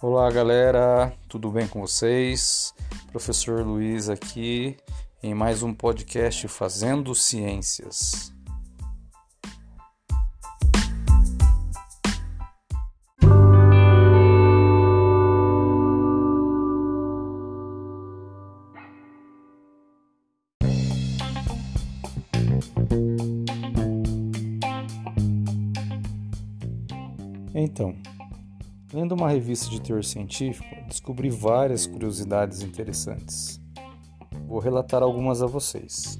Olá 0.00 0.30
galera, 0.30 1.12
tudo 1.28 1.50
bem 1.50 1.66
com 1.66 1.80
vocês? 1.80 2.72
Professor 3.10 3.66
Luiz 3.66 4.08
aqui 4.08 4.76
em 5.20 5.34
mais 5.34 5.64
um 5.64 5.74
podcast 5.74 6.46
Fazendo 6.46 7.16
Ciências. 7.16 8.32
Então, 27.52 27.96
lendo 28.92 29.12
uma 29.12 29.28
revista 29.28 29.68
de 29.68 29.80
teor 29.80 30.02
científico, 30.02 30.66
descobri 30.86 31.28
várias 31.30 31.86
curiosidades 31.86 32.62
interessantes. 32.62 33.60
Vou 34.46 34.58
relatar 34.58 35.02
algumas 35.02 35.42
a 35.42 35.46
vocês. 35.46 36.18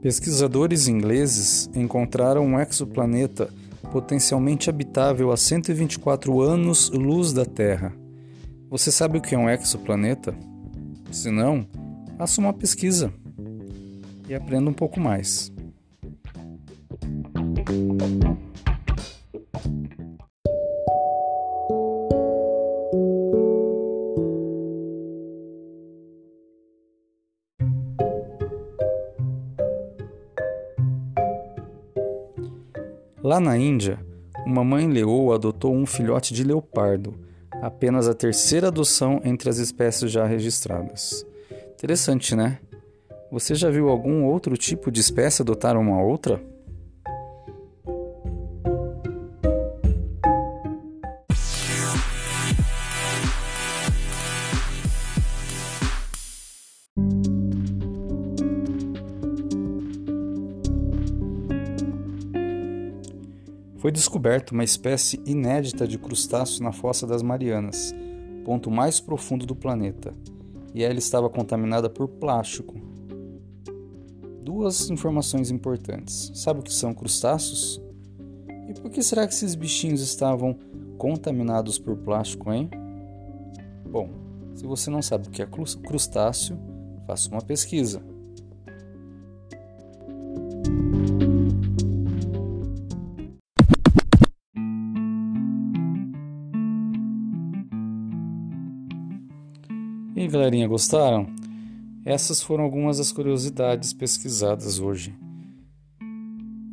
Pesquisadores 0.00 0.88
ingleses 0.88 1.68
encontraram 1.74 2.46
um 2.46 2.58
exoplaneta 2.58 3.50
potencialmente 3.90 4.70
habitável 4.70 5.30
a 5.30 5.36
124 5.36 6.40
anos-luz 6.40 7.32
da 7.32 7.44
Terra. 7.44 7.94
Você 8.70 8.92
sabe 8.92 9.18
o 9.18 9.20
que 9.20 9.34
é 9.34 9.38
um 9.38 9.48
exoplaneta? 9.48 10.34
Se 11.10 11.30
não, 11.30 11.66
faça 12.16 12.40
uma 12.40 12.52
pesquisa 12.52 13.12
e 14.28 14.34
aprenda 14.34 14.70
um 14.70 14.74
pouco 14.74 15.00
mais. 15.00 15.52
Lá 33.22 33.40
na 33.40 33.56
Índia, 33.56 33.98
uma 34.46 34.62
mãe 34.62 34.88
leoa 34.88 35.34
adotou 35.34 35.74
um 35.74 35.84
filhote 35.84 36.32
de 36.32 36.44
leopardo, 36.44 37.18
apenas 37.60 38.06
a 38.06 38.14
terceira 38.14 38.68
adoção 38.68 39.20
entre 39.24 39.50
as 39.50 39.58
espécies 39.58 40.12
já 40.12 40.24
registradas. 40.24 41.26
Interessante, 41.74 42.36
né? 42.36 42.60
Você 43.32 43.56
já 43.56 43.70
viu 43.70 43.88
algum 43.88 44.24
outro 44.24 44.56
tipo 44.56 44.90
de 44.90 45.00
espécie 45.00 45.42
adotar 45.42 45.76
uma 45.76 46.00
outra? 46.00 46.40
Foi 63.78 63.92
descoberta 63.92 64.52
uma 64.52 64.64
espécie 64.64 65.22
inédita 65.24 65.86
de 65.86 65.98
crustáceo 65.98 66.64
na 66.64 66.72
Fossa 66.72 67.06
das 67.06 67.22
Marianas, 67.22 67.94
ponto 68.44 68.72
mais 68.72 68.98
profundo 68.98 69.46
do 69.46 69.54
planeta, 69.54 70.12
e 70.74 70.82
ela 70.82 70.98
estava 70.98 71.30
contaminada 71.30 71.88
por 71.88 72.08
plástico. 72.08 72.74
Duas 74.42 74.90
informações 74.90 75.52
importantes. 75.52 76.32
Sabe 76.34 76.58
o 76.58 76.62
que 76.64 76.72
são 76.72 76.92
crustáceos? 76.92 77.80
E 78.68 78.74
por 78.80 78.90
que 78.90 79.00
será 79.00 79.24
que 79.28 79.32
esses 79.32 79.54
bichinhos 79.54 80.00
estavam 80.00 80.58
contaminados 80.96 81.78
por 81.78 81.96
plástico, 81.98 82.52
hein? 82.52 82.68
Bom, 83.88 84.10
se 84.56 84.66
você 84.66 84.90
não 84.90 85.00
sabe 85.00 85.28
o 85.28 85.30
que 85.30 85.40
é 85.40 85.46
crustáceo, 85.46 86.58
faça 87.06 87.30
uma 87.30 87.42
pesquisa. 87.42 88.02
E 100.18 100.22
aí, 100.22 100.26
galerinha, 100.26 100.66
gostaram? 100.66 101.28
Essas 102.04 102.42
foram 102.42 102.64
algumas 102.64 102.98
das 102.98 103.12
curiosidades 103.12 103.92
pesquisadas 103.92 104.80
hoje. 104.80 105.14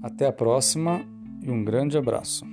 Até 0.02 0.26
a 0.26 0.34
próxima 0.34 1.06
e 1.44 1.52
um 1.52 1.64
grande 1.64 1.96
abraço. 1.96 2.44